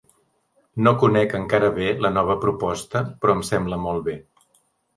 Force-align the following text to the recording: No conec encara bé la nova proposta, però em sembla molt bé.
No 0.87 0.93
conec 1.03 1.35
encara 1.41 1.69
bé 1.75 1.91
la 2.07 2.11
nova 2.17 2.39
proposta, 2.47 3.05
però 3.21 3.39
em 3.39 3.47
sembla 3.53 3.83
molt 3.87 4.05
bé. 4.13 4.21